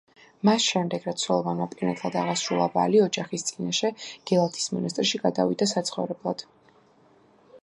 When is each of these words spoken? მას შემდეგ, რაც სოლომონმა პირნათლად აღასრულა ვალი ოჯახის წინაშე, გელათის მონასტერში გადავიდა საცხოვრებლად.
მას 0.47 0.63
შემდეგ, 0.69 1.03
რაც 1.09 1.25
სოლომონმა 1.27 1.67
პირნათლად 1.73 2.17
აღასრულა 2.23 2.67
ვალი 2.79 3.03
ოჯახის 3.09 3.47
წინაშე, 3.51 3.93
გელათის 4.33 4.67
მონასტერში 4.79 5.23
გადავიდა 5.29 5.71
საცხოვრებლად. 5.77 6.49